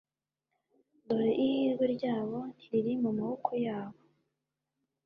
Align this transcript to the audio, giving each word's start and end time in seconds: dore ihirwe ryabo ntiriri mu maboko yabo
dore 1.05 1.31
ihirwe 1.45 1.85
ryabo 1.95 2.39
ntiriri 2.55 2.93
mu 3.03 3.09
maboko 3.19 3.49
yabo 3.65 3.99